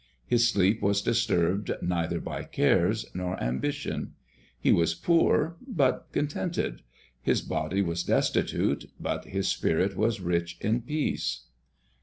His 0.25 0.49
sleep 0.49 0.81
was 0.81 1.03
disturbed 1.03 1.71
neither 1.83 2.19
by 2.19 2.43
cares 2.43 3.05
nor 3.13 3.39
ambition. 3.39 4.15
He 4.59 4.71
was 4.71 4.95
poor 4.95 5.57
but 5.67 6.07
contented; 6.11 6.81
his 7.21 7.43
body 7.43 7.83
was 7.83 8.01
destitute, 8.01 8.89
but 8.99 9.25
his 9.25 9.47
spirit 9.47 9.95
was 9.95 10.19
rich 10.19 10.57
in 10.59 10.81
peace. 10.81 11.43